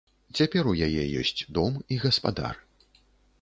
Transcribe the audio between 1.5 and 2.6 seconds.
дом і гаспадар.